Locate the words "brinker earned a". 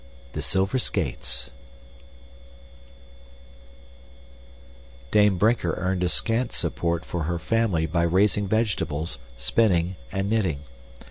5.37-6.09